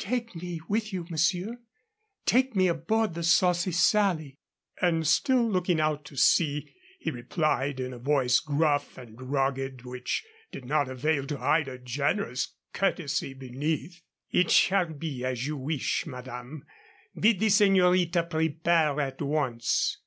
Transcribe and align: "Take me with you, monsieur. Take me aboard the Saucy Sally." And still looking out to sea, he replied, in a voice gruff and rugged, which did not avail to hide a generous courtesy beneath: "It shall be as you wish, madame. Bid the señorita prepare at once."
"Take 0.00 0.34
me 0.34 0.60
with 0.68 0.92
you, 0.92 1.06
monsieur. 1.08 1.60
Take 2.26 2.56
me 2.56 2.66
aboard 2.66 3.14
the 3.14 3.22
Saucy 3.22 3.70
Sally." 3.70 4.34
And 4.82 5.06
still 5.06 5.48
looking 5.48 5.78
out 5.78 6.04
to 6.06 6.16
sea, 6.16 6.74
he 6.98 7.12
replied, 7.12 7.78
in 7.78 7.92
a 7.92 8.00
voice 8.00 8.40
gruff 8.40 8.98
and 8.98 9.30
rugged, 9.30 9.84
which 9.84 10.24
did 10.50 10.64
not 10.64 10.88
avail 10.90 11.28
to 11.28 11.38
hide 11.38 11.68
a 11.68 11.78
generous 11.78 12.56
courtesy 12.72 13.34
beneath: 13.34 14.02
"It 14.32 14.50
shall 14.50 14.92
be 14.92 15.24
as 15.24 15.46
you 15.46 15.56
wish, 15.56 16.06
madame. 16.06 16.64
Bid 17.14 17.38
the 17.38 17.46
señorita 17.46 18.28
prepare 18.28 19.00
at 19.00 19.22
once." 19.22 19.98